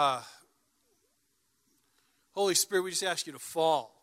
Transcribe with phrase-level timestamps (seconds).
[0.00, 0.22] Uh,
[2.32, 3.94] Holy Spirit, we just ask you to fall.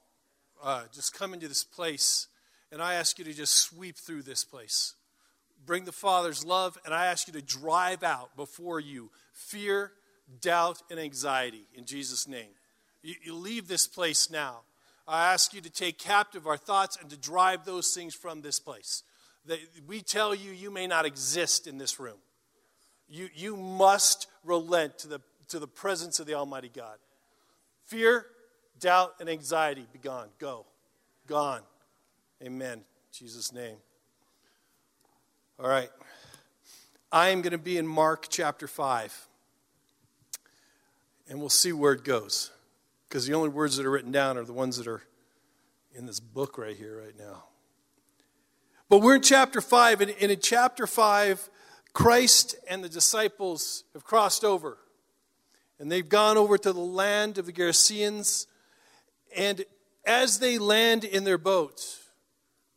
[0.63, 2.27] Uh, just come into this place,
[2.71, 4.93] and I ask you to just sweep through this place.
[5.65, 9.91] Bring the Father's love, and I ask you to drive out before you fear,
[10.39, 12.51] doubt, and anxiety in Jesus' name.
[13.01, 14.57] You, you leave this place now.
[15.07, 18.59] I ask you to take captive our thoughts and to drive those things from this
[18.59, 19.01] place.
[19.47, 22.19] That we tell you, you may not exist in this room.
[23.09, 26.97] You, you must relent to the, to the presence of the Almighty God.
[27.85, 28.25] Fear,
[28.79, 30.27] doubt, and anxiety be gone.
[30.39, 30.65] Go.
[31.27, 31.61] Gone.
[32.43, 32.79] Amen.
[32.79, 33.77] In Jesus' name.
[35.59, 35.89] All right.
[37.11, 39.27] I am going to be in Mark chapter 5.
[41.29, 42.51] And we'll see where it goes.
[43.07, 45.01] Because the only words that are written down are the ones that are
[45.95, 47.45] in this book right here, right now.
[48.89, 51.49] But we're in chapter 5, and in chapter 5,
[51.93, 54.77] Christ and the disciples have crossed over.
[55.79, 58.47] And they've gone over to the land of the Gerasenes.
[59.35, 59.63] And
[60.05, 61.99] as they land in their boat,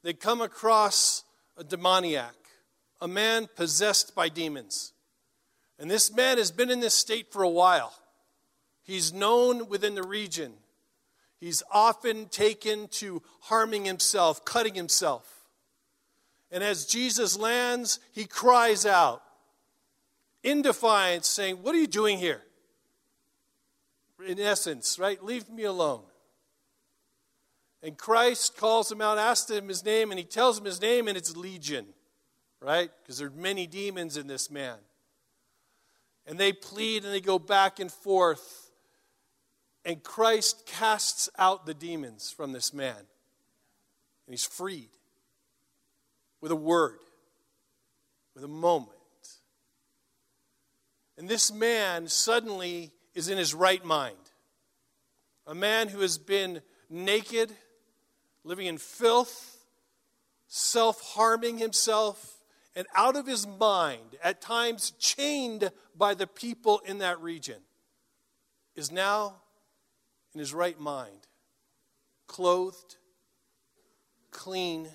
[0.03, 1.25] they come across
[1.56, 2.34] a demoniac,
[3.01, 4.93] a man possessed by demons.
[5.78, 7.95] And this man has been in this state for a while.
[8.83, 10.53] He's known within the region.
[11.39, 15.47] He's often taken to harming himself, cutting himself.
[16.51, 19.23] And as Jesus lands, he cries out
[20.43, 22.43] in defiance, saying, What are you doing here?
[24.26, 25.22] In essence, right?
[25.22, 26.02] Leave me alone.
[27.82, 31.08] And Christ calls him out, asks him his name, and he tells him his name,
[31.08, 31.86] and it's Legion,
[32.60, 32.91] right?
[33.02, 34.76] Because there are many demons in this man.
[36.26, 38.70] And they plead and they go back and forth.
[39.84, 42.96] And Christ casts out the demons from this man.
[42.96, 44.91] And he's freed
[46.42, 46.98] with a word,
[48.34, 48.91] with a moment.
[51.16, 54.16] And this man suddenly is in his right mind.
[55.47, 57.53] A man who has been naked,
[58.44, 59.59] living in filth,
[60.47, 62.38] self harming himself,
[62.76, 67.60] and out of his mind, at times chained by the people in that region,
[68.76, 69.34] is now
[70.32, 71.27] in his right mind,
[72.27, 72.97] clothed,
[74.31, 74.88] clean,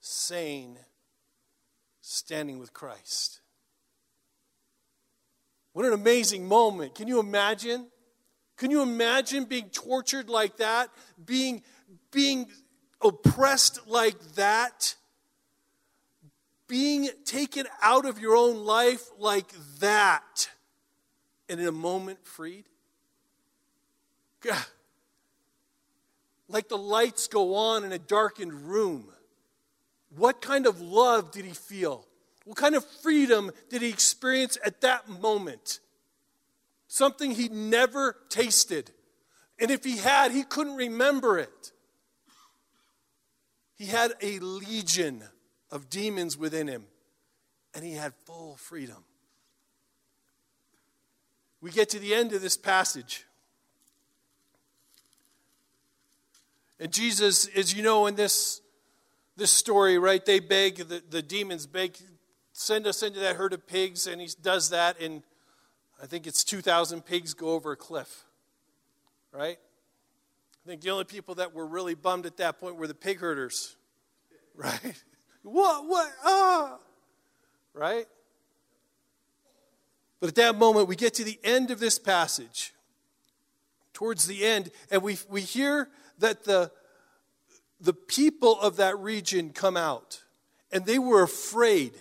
[0.00, 0.78] sane,
[2.00, 3.39] standing with Christ.
[5.72, 6.94] What an amazing moment.
[6.94, 7.86] Can you imagine?
[8.56, 10.90] Can you imagine being tortured like that?
[11.24, 11.62] Being,
[12.10, 12.46] being
[13.00, 14.96] oppressed like that?
[16.66, 20.50] Being taken out of your own life like that?
[21.48, 22.64] And in a moment freed?
[26.48, 29.08] Like the lights go on in a darkened room.
[30.16, 32.06] What kind of love did he feel?
[32.50, 35.78] What kind of freedom did he experience at that moment?
[36.88, 38.90] Something he never tasted.
[39.60, 41.70] And if he had, he couldn't remember it.
[43.76, 45.22] He had a legion
[45.70, 46.86] of demons within him,
[47.72, 49.04] and he had full freedom.
[51.60, 53.26] We get to the end of this passage.
[56.80, 58.60] And Jesus, as you know, in this,
[59.36, 61.96] this story, right, they beg, the, the demons beg,
[62.60, 65.22] send us into that herd of pigs, and he does that, and
[66.02, 68.24] I think it's 2,000 pigs go over a cliff,
[69.32, 69.58] right?
[69.58, 73.18] I think the only people that were really bummed at that point were the pig
[73.18, 73.76] herders,
[74.54, 75.02] right?
[75.42, 76.78] what, what, ah,
[77.72, 78.06] right?
[80.20, 82.74] But at that moment, we get to the end of this passage,
[83.94, 85.88] towards the end, and we, we hear
[86.18, 86.70] that the,
[87.80, 90.22] the people of that region come out
[90.72, 91.94] and they were afraid.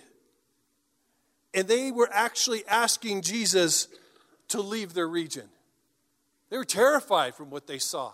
[1.54, 3.88] And they were actually asking Jesus
[4.50, 5.50] to leave their region.
[6.50, 8.12] They were terrified from what they saw.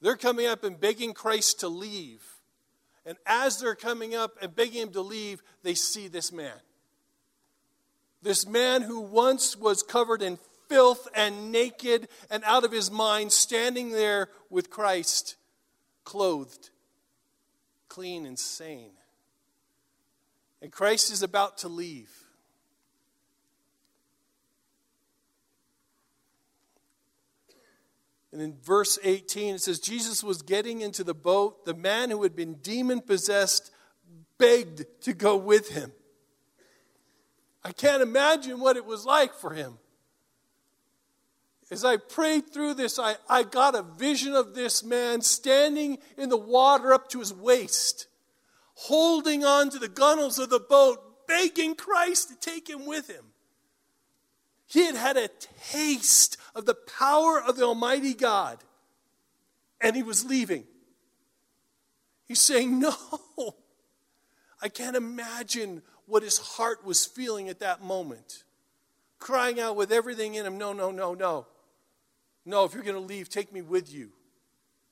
[0.00, 2.22] They're coming up and begging Christ to leave.
[3.06, 6.54] And as they're coming up and begging him to leave, they see this man.
[8.22, 10.38] This man who once was covered in
[10.68, 15.36] filth and naked and out of his mind, standing there with Christ,
[16.04, 16.70] clothed,
[17.88, 18.92] clean, and sane.
[20.64, 22.10] And Christ is about to leave.
[28.32, 31.66] And in verse 18, it says, Jesus was getting into the boat.
[31.66, 33.72] The man who had been demon possessed
[34.38, 35.92] begged to go with him.
[37.62, 39.76] I can't imagine what it was like for him.
[41.70, 46.30] As I prayed through this, I, I got a vision of this man standing in
[46.30, 48.06] the water up to his waist,
[48.74, 53.24] holding on to the gunnels of the boat, begging Christ to take him with him.
[54.66, 55.28] He had had a
[55.70, 58.58] taste of the power of the Almighty God,
[59.80, 60.64] and he was leaving.
[62.26, 62.94] He's saying, No,
[64.62, 68.44] I can't imagine what his heart was feeling at that moment.
[69.18, 71.46] Crying out with everything in him, No, no, no, no.
[72.46, 74.10] No, if you're going to leave, take me with you.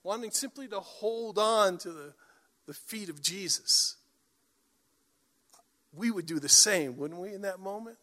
[0.02, 2.14] Wanting simply to hold on to the,
[2.66, 3.96] the feet of Jesus.
[5.92, 7.98] We would do the same, wouldn't we, in that moment?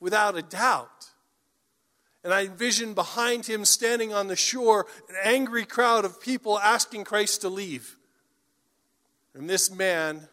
[0.00, 1.10] Without a doubt.
[2.22, 7.04] And I envision behind him, standing on the shore, an angry crowd of people asking
[7.04, 7.96] Christ to leave.
[9.34, 10.28] And this man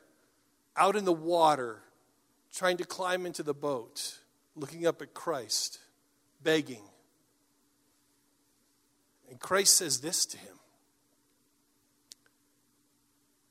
[0.75, 1.79] out in the water,
[2.53, 4.19] trying to climb into the boat,
[4.55, 5.79] looking up at Christ,
[6.43, 6.83] begging.
[9.29, 10.56] And Christ says this to him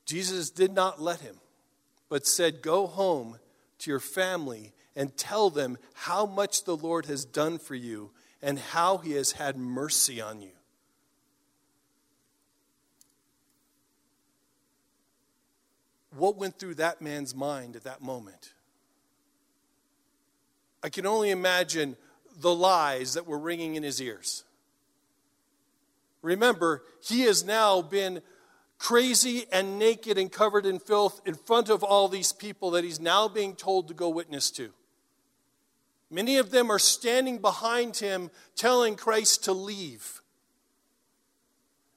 [0.06, 1.36] Jesus did not let him,
[2.08, 3.38] but said, Go home
[3.80, 8.58] to your family and tell them how much the Lord has done for you and
[8.58, 10.52] how he has had mercy on you.
[16.16, 18.54] What went through that man's mind at that moment?
[20.82, 21.96] I can only imagine
[22.38, 24.44] the lies that were ringing in his ears.
[26.22, 28.22] Remember, he has now been
[28.78, 33.00] crazy and naked and covered in filth in front of all these people that he's
[33.00, 34.70] now being told to go witness to.
[36.10, 40.22] Many of them are standing behind him, telling Christ to leave.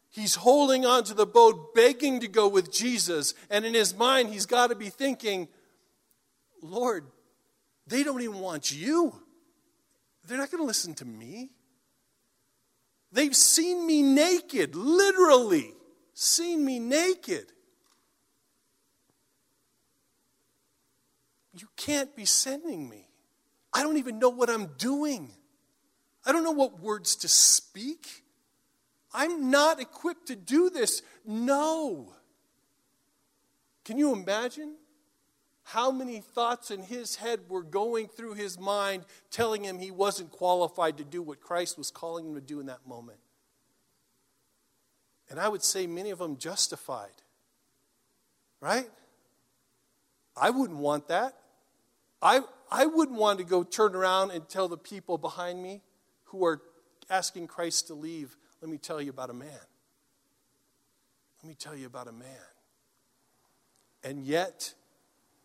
[0.10, 3.36] He's holding on to the boat, begging to go with Jesus.
[3.50, 5.48] And in his mind, he's got to be thinking,
[6.62, 7.06] Lord,
[7.86, 9.14] they don't even want you.
[10.28, 11.52] They're not going to listen to me.
[13.12, 15.74] They've seen me naked, literally,
[16.20, 17.46] seen me naked.
[21.54, 23.08] You can't be sending me.
[23.74, 25.32] I don't even know what I'm doing.
[26.26, 28.24] I don't know what words to speak.
[29.14, 31.02] I'm not equipped to do this.
[31.26, 32.14] No.
[33.86, 34.76] Can you imagine
[35.64, 40.32] how many thoughts in his head were going through his mind telling him he wasn't
[40.32, 43.20] qualified to do what Christ was calling him to do in that moment?
[45.30, 47.10] And I would say many of them justified.
[48.62, 48.90] Right?
[50.36, 51.36] I wouldn't want that.
[52.22, 52.42] I,
[52.72, 55.82] I wouldn't want to go turn around and tell the people behind me
[56.26, 56.62] who are
[57.10, 59.50] asking Christ to leave, let me tell you about a man.
[61.42, 62.28] Let me tell you about a man.
[64.04, 64.74] And yet,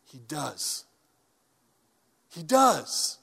[0.05, 0.85] he does.
[2.29, 3.19] He does.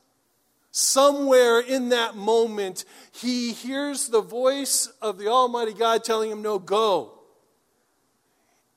[0.71, 6.59] Somewhere in that moment, he hears the voice of the Almighty God telling him, No,
[6.59, 7.19] go.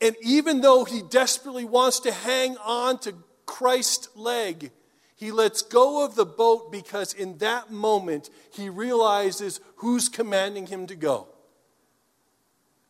[0.00, 3.14] And even though he desperately wants to hang on to
[3.46, 4.72] Christ's leg,
[5.14, 10.88] he lets go of the boat because in that moment he realizes who's commanding him
[10.88, 11.28] to go.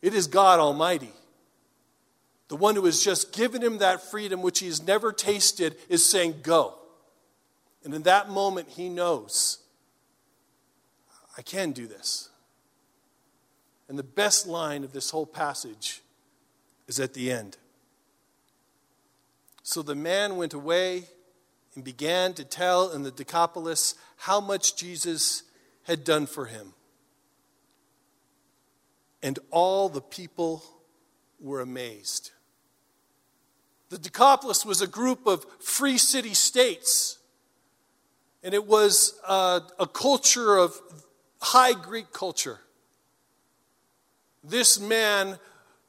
[0.01, 1.13] It is God Almighty.
[2.49, 6.05] The one who has just given him that freedom which he has never tasted is
[6.05, 6.79] saying, Go.
[7.85, 9.59] And in that moment, he knows,
[11.37, 12.31] I can do this.
[13.89, 16.01] And the best line of this whole passage
[16.89, 17.59] is at the end.
[19.63, 21.05] So the man went away
[21.75, 25.43] and began to tell in the Decapolis how much Jesus
[25.85, 26.73] had done for him.
[29.23, 30.63] And all the people
[31.41, 32.31] were amazed.
[33.91, 37.19] The Decapolis was a group of free city states,
[38.45, 40.81] and it was uh, a culture of
[41.41, 42.61] high Greek culture.
[44.45, 45.39] This man,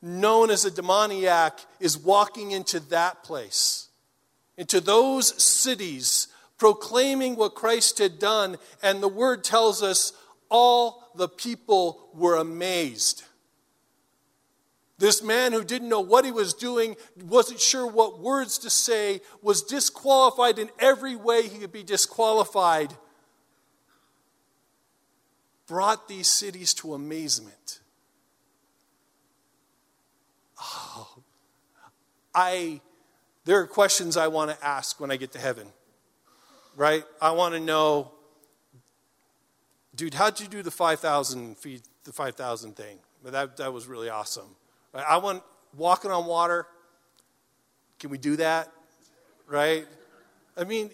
[0.02, 3.86] known as a demoniac, is walking into that place
[4.58, 8.58] into those cities, proclaiming what Christ had done.
[8.82, 10.14] And the word tells us
[10.50, 13.24] all the people were amazed.
[14.98, 19.22] This man who didn't know what he was doing, wasn't sure what words to say,
[19.42, 22.94] was disqualified in every way he could be disqualified,
[25.68, 27.82] brought these cities to amazement.
[30.58, 31.20] Oh,
[32.34, 32.80] I
[33.46, 35.68] there are questions I want to ask when I get to heaven,
[36.76, 37.04] right?
[37.22, 38.12] I want to know,
[39.96, 42.98] dude, how'd you do the 5,000 feet, the 5,000 thing?
[43.24, 44.56] That, that was really awesome.
[44.96, 45.44] I want
[45.76, 46.66] walking on water.
[48.00, 48.72] Can we do that?
[49.48, 49.86] Right?
[50.58, 50.90] I mean,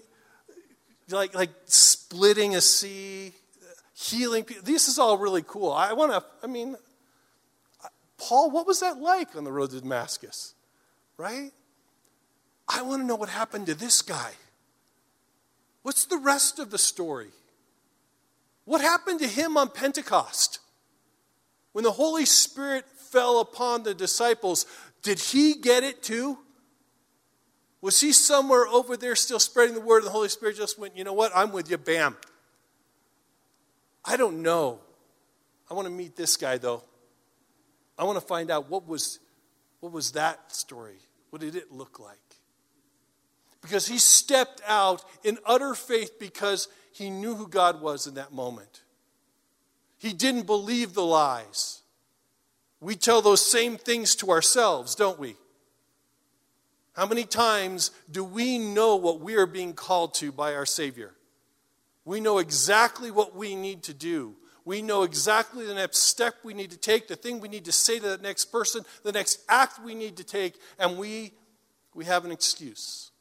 [1.10, 3.34] like, like splitting a sea,
[3.94, 4.64] healing people.
[4.64, 5.72] This is all really cool.
[5.72, 6.76] I want to, I mean,
[8.18, 10.54] Paul, what was that like on the road to Damascus?
[11.18, 11.52] Right?
[12.68, 14.32] I want to know what happened to this guy.
[15.84, 17.30] What's the rest of the story?
[18.66, 20.60] What happened to him on Pentecost?
[21.74, 24.66] When the Holy Spirit fell upon the disciples,
[25.02, 26.38] did he get it too?
[27.82, 30.96] Was he somewhere over there still spreading the word, and the Holy Spirit just went,
[30.96, 32.16] you know what, I'm with you, bam.
[34.06, 34.80] I don't know.
[35.70, 36.84] I want to meet this guy, though.
[37.98, 39.20] I want to find out what was,
[39.80, 40.98] what was that story?
[41.32, 42.18] What did it look like?
[43.62, 48.34] Because he stepped out in utter faith because he knew who God was in that
[48.34, 48.82] moment.
[49.98, 51.81] He didn't believe the lies.
[52.82, 55.36] We tell those same things to ourselves, don't we?
[56.94, 61.14] How many times do we know what we are being called to by our Savior?
[62.04, 64.36] We know exactly what we need to do.
[64.66, 67.72] We know exactly the next step we need to take, the thing we need to
[67.72, 71.34] say to the next person, the next act we need to take, and we,
[71.94, 73.12] we have an excuse.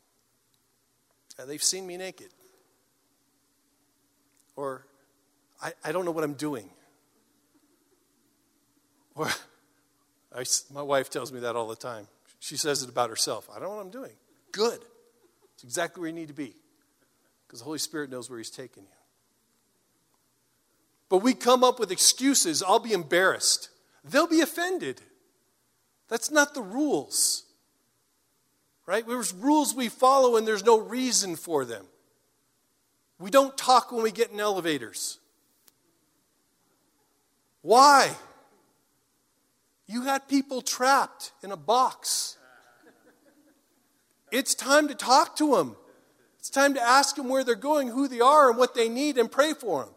[1.46, 2.28] They've seen me naked.
[4.56, 4.86] Or,
[5.62, 6.68] I, I don't know what I'm doing.
[9.14, 9.28] Or,
[10.34, 12.06] I, my wife tells me that all the time.
[12.38, 13.48] She says it about herself.
[13.50, 14.12] I don't know what I'm doing.
[14.52, 14.80] Good.
[15.54, 16.54] It's exactly where you need to be
[17.46, 18.88] because the Holy Spirit knows where He's taking you.
[21.08, 22.62] But we come up with excuses.
[22.62, 23.68] I'll be embarrassed.
[24.04, 25.02] They'll be offended.
[26.08, 27.44] That's not the rules.
[28.86, 29.06] Right?
[29.06, 31.84] There's rules we follow and there's no reason for them.
[33.18, 35.18] We don't talk when we get in elevators.
[37.62, 38.16] Why?
[39.90, 42.38] You got people trapped in a box.
[44.30, 45.74] It's time to talk to them.
[46.38, 49.18] It's time to ask them where they're going, who they are, and what they need,
[49.18, 49.94] and pray for them.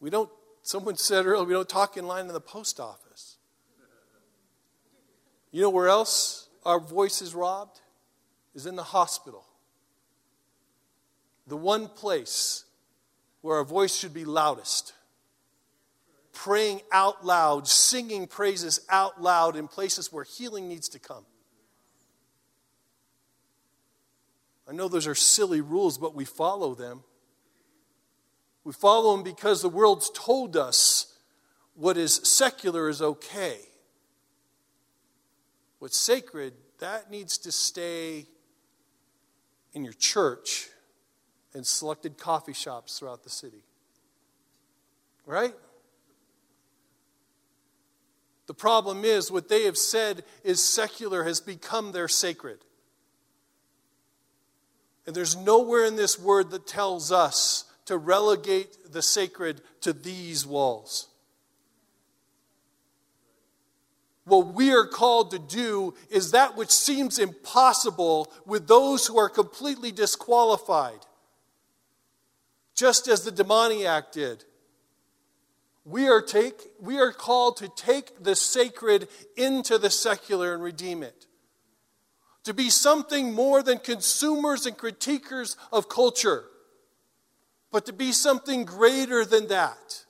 [0.00, 0.30] We don't,
[0.62, 3.36] someone said earlier, we don't talk in line in the post office.
[5.50, 7.78] You know where else our voice is robbed?
[8.54, 9.44] Is in the hospital.
[11.46, 12.64] The one place
[13.42, 14.94] where our voice should be loudest
[16.48, 21.26] praying out loud, singing praises out loud in places where healing needs to come.
[24.66, 27.02] I know those are silly rules, but we follow them.
[28.64, 31.18] We follow them because the world's told us
[31.74, 33.58] what is secular is okay.
[35.80, 38.24] What's sacred, that needs to stay
[39.74, 40.68] in your church
[41.52, 43.64] and selected coffee shops throughout the city.
[45.26, 45.52] Right?
[48.48, 52.58] The problem is, what they have said is secular has become their sacred.
[55.06, 60.46] And there's nowhere in this word that tells us to relegate the sacred to these
[60.46, 61.08] walls.
[64.24, 69.28] What we are called to do is that which seems impossible with those who are
[69.28, 71.00] completely disqualified,
[72.74, 74.44] just as the demoniac did.
[75.88, 81.02] We are, take, we are called to take the sacred into the secular and redeem
[81.02, 81.26] it.
[82.44, 86.44] To be something more than consumers and critiquers of culture,
[87.72, 90.04] but to be something greater than that.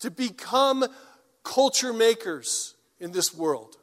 [0.00, 0.84] To become
[1.44, 3.76] culture makers in this world.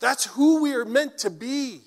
[0.00, 1.80] That's who we are meant to be.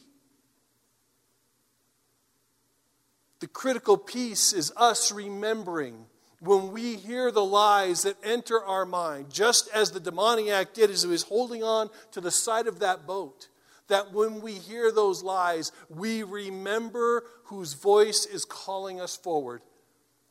[3.41, 6.07] The critical piece is us remembering
[6.45, 11.03] when we hear the lies that enter our mind, just as the demoniac did as
[11.03, 13.47] he was holding on to the side of that boat,
[13.87, 19.61] that when we hear those lies, we remember whose voice is calling us forward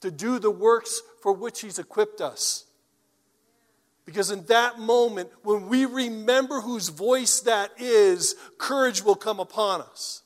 [0.01, 2.65] to do the works for which he's equipped us.
[4.05, 9.81] Because in that moment, when we remember whose voice that is, courage will come upon
[9.81, 10.23] us.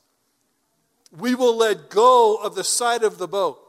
[1.17, 3.59] We will let go of the side of the boat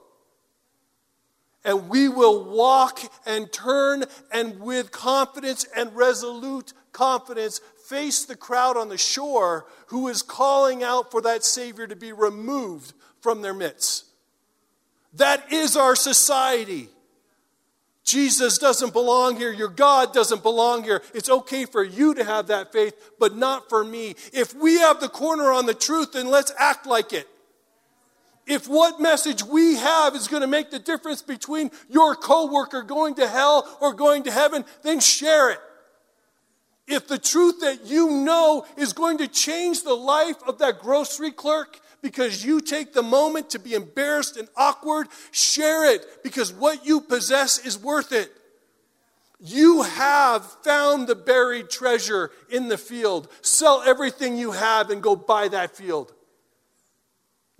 [1.64, 8.76] and we will walk and turn and with confidence and resolute confidence face the crowd
[8.76, 13.54] on the shore who is calling out for that Savior to be removed from their
[13.54, 14.06] midst.
[15.14, 16.88] That is our society.
[18.04, 19.52] Jesus doesn't belong here.
[19.52, 21.02] Your God doesn't belong here.
[21.14, 24.14] It's okay for you to have that faith, but not for me.
[24.32, 27.28] If we have the corner on the truth, then let's act like it.
[28.46, 33.14] If what message we have is going to make the difference between your coworker going
[33.16, 35.60] to hell or going to heaven, then share it.
[36.88, 41.30] If the truth that you know is going to change the life of that grocery
[41.30, 46.84] clerk because you take the moment to be embarrassed and awkward, share it because what
[46.84, 48.32] you possess is worth it.
[49.38, 53.28] You have found the buried treasure in the field.
[53.40, 56.12] Sell everything you have and go buy that field.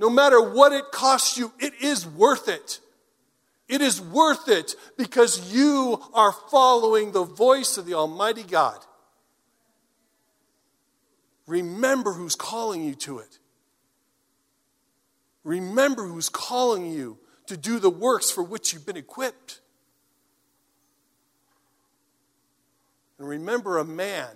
[0.01, 2.81] No matter what it costs you, it is worth it.
[3.69, 8.79] It is worth it because you are following the voice of the Almighty God.
[11.47, 13.39] Remember who's calling you to it.
[15.45, 19.61] Remember who's calling you to do the works for which you've been equipped.
[23.19, 24.31] And remember a man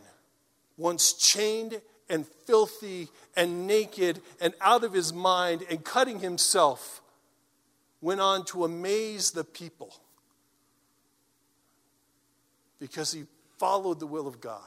[0.76, 7.00] once chained and filthy and naked and out of his mind and cutting himself
[8.00, 9.94] went on to amaze the people
[12.78, 13.24] because he
[13.58, 14.60] followed the will of God.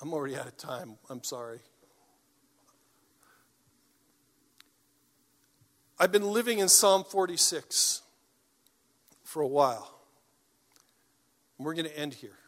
[0.00, 0.96] I'm already out of time.
[1.10, 1.58] I'm sorry.
[5.98, 8.02] I've been living in Psalm 46
[9.28, 9.94] for a while.
[11.58, 12.38] We're going to end here.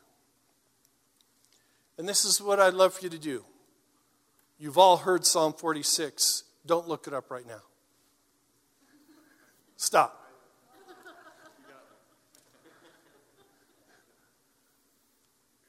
[1.99, 3.45] And this is what I'd love for you to do.
[4.59, 6.45] You've all heard Psalm 46.
[6.65, 7.61] Don't look it up right now.
[9.77, 10.27] Stop.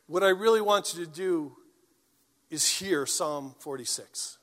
[0.08, 1.58] What I really want you to do
[2.50, 4.38] is hear Psalm 46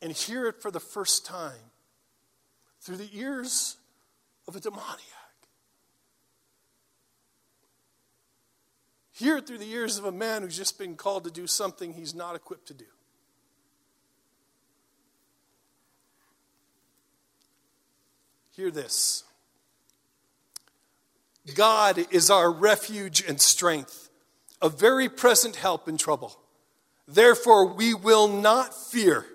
[0.00, 1.70] and hear it for the first time
[2.80, 3.76] through the ears
[4.48, 4.98] of a demoniac.
[9.12, 11.92] Hear it through the ears of a man who's just been called to do something
[11.92, 12.86] he's not equipped to do.
[18.50, 19.24] Hear this
[21.54, 24.08] God is our refuge and strength,
[24.60, 26.38] a very present help in trouble.
[27.08, 29.26] Therefore, we will not fear,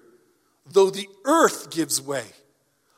[0.66, 2.26] though the earth gives way,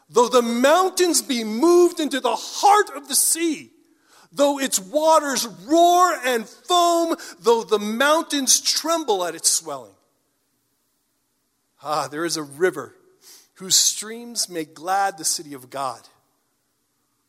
[0.09, 3.71] though the mountains be moved into the heart of the sea
[4.31, 9.95] Though its waters roar and foam, though the mountains tremble at its swelling.
[11.81, 12.95] Ah, there is a river
[13.55, 16.01] whose streams make glad the city of God,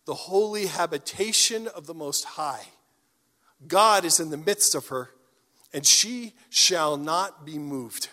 [0.04, 2.66] the holy habitation of the Most High.
[3.66, 5.10] God is in the midst of her,
[5.72, 8.08] and she shall not be moved.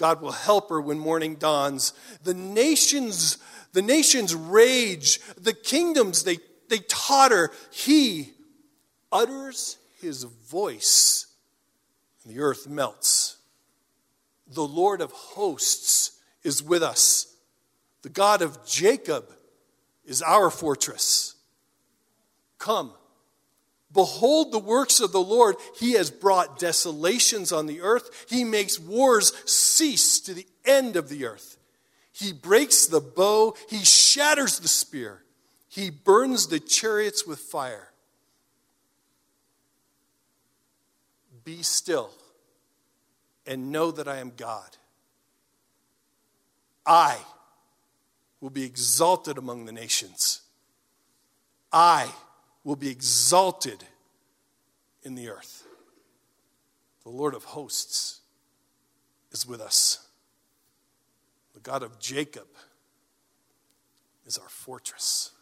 [0.00, 1.92] God will help her when morning dawns.
[2.24, 3.36] The nations,
[3.74, 6.38] the nations rage, the kingdoms they
[6.70, 7.50] they totter.
[7.70, 8.32] He
[9.12, 11.26] utters his voice,
[12.24, 13.36] and the earth melts.
[14.46, 17.36] The Lord of hosts is with us.
[18.00, 19.30] The God of Jacob
[20.06, 21.34] is our fortress.
[22.56, 22.94] Come,
[23.92, 25.56] behold the works of the Lord.
[25.76, 31.08] He has brought desolations on the earth, He makes wars cease to the end of
[31.08, 31.56] the earth.
[32.12, 35.22] He breaks the bow, He shatters the spear.
[35.68, 37.88] He burns the chariots with fire.
[41.44, 42.10] Be still
[43.46, 44.76] and know that I am God.
[46.84, 47.18] I
[48.40, 50.40] will be exalted among the nations.
[51.72, 52.10] I
[52.70, 53.82] will be exalted
[55.02, 55.66] in the earth.
[57.02, 58.20] The Lord of hosts
[59.32, 60.06] is with us.
[61.52, 62.46] The God of Jacob
[64.24, 65.32] is our fortress.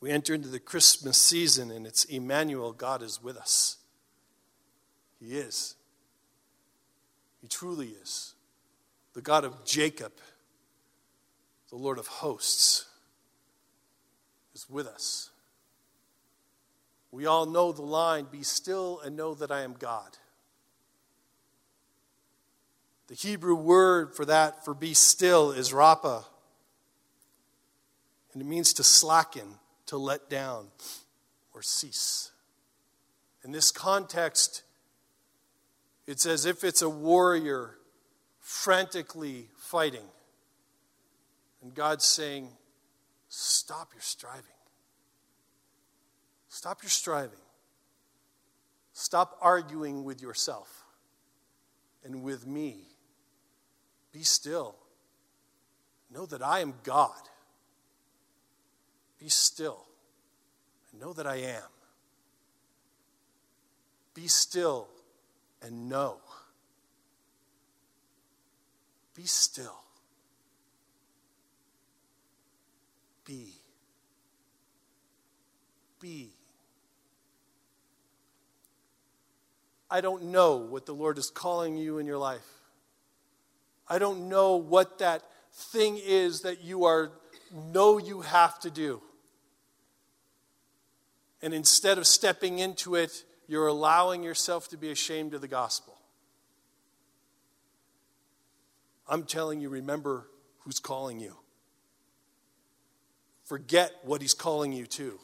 [0.00, 3.76] We enter into the Christmas season and it's Emmanuel, God is with us.
[5.20, 5.76] He is.
[7.40, 8.34] He truly is.
[9.12, 10.14] The God of Jacob,
[11.70, 12.86] the Lord of hosts,
[14.68, 15.30] with us.
[17.10, 20.18] We all know the line be still and know that I am God.
[23.06, 26.24] The Hebrew word for that, for be still, is rapa.
[28.32, 30.68] And it means to slacken to let down
[31.52, 32.32] or cease.
[33.44, 34.64] In this context,
[36.06, 37.76] it's as if it's a warrior
[38.40, 40.06] frantically fighting.
[41.62, 42.48] And God's saying,
[43.28, 44.53] Stop your striving.
[46.54, 47.40] Stop your striving.
[48.92, 50.84] Stop arguing with yourself
[52.04, 52.84] and with me.
[54.12, 54.76] Be still.
[56.12, 57.28] Know that I am God.
[59.18, 59.84] Be still
[60.92, 61.72] and know that I am.
[64.14, 64.86] Be still
[65.60, 66.18] and know.
[69.16, 69.80] Be still.
[73.24, 73.48] Be.
[75.98, 76.30] Be.
[79.90, 82.46] I don't know what the Lord is calling you in your life.
[83.88, 87.12] I don't know what that thing is that you are
[87.52, 89.02] know you have to do.
[91.42, 95.98] And instead of stepping into it you're allowing yourself to be ashamed of the gospel.
[99.06, 100.28] I'm telling you, remember
[100.60, 101.36] who's calling you.
[103.44, 105.18] Forget what he's calling you to.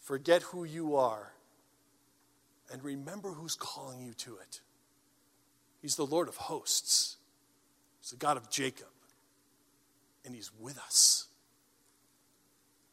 [0.00, 1.32] Forget who you are.
[2.70, 4.60] And remember who's calling you to it.
[5.80, 7.16] He's the Lord of hosts,
[8.00, 8.88] He's the God of Jacob.
[10.24, 11.26] And He's with us.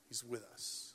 [0.08, 0.94] He's with us.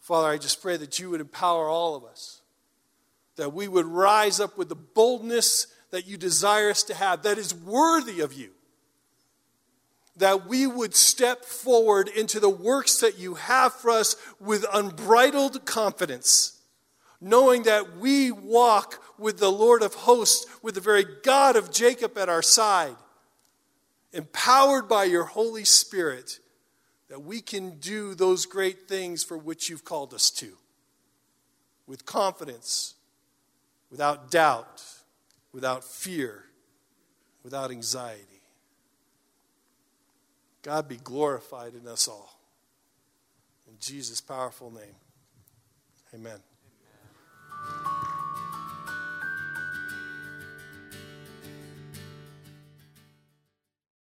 [0.00, 2.40] Father, I just pray that you would empower all of us,
[3.36, 7.36] that we would rise up with the boldness that you desire us to have, that
[7.36, 8.52] is worthy of you
[10.18, 15.64] that we would step forward into the works that you have for us with unbridled
[15.64, 16.60] confidence,
[17.20, 22.18] knowing that we walk with the Lord of hosts, with the very God of Jacob
[22.18, 22.96] at our side,
[24.12, 26.40] empowered by your Holy Spirit,
[27.08, 30.52] that we can do those great things for which you've called us to,
[31.86, 32.94] with confidence,
[33.90, 34.82] without doubt,
[35.52, 36.44] without fear,
[37.42, 38.37] without anxiety.
[40.62, 42.38] God be glorified in us all.
[43.68, 44.94] In Jesus' powerful name,
[46.14, 46.38] amen.